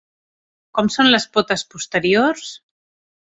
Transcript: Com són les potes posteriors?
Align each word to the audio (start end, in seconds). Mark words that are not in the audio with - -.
Com 0.77 0.89
són 0.95 1.09
les 1.09 1.27
potes 1.35 1.65
posteriors? 1.75 2.49